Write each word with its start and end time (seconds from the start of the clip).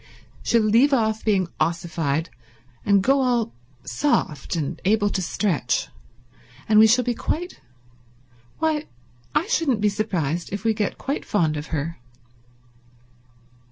She'll 0.41 0.63
leave 0.63 0.93
off 0.93 1.23
being 1.23 1.47
ossified, 1.59 2.31
and 2.83 3.03
go 3.03 3.21
all 3.21 3.53
soft 3.83 4.55
and 4.55 4.81
able 4.83 5.11
to 5.11 5.21
stretch, 5.21 5.89
and 6.67 6.79
we 6.79 6.87
shall 6.87 7.03
get 7.03 7.19
quite—why, 7.19 8.87
I 9.35 9.45
shouldn't 9.45 9.79
be 9.79 9.89
surprised 9.89 10.51
if 10.51 10.63
we 10.63 10.73
get 10.73 10.97
quite 10.97 11.23
fond 11.23 11.55
of 11.55 11.67
her." 11.67 11.99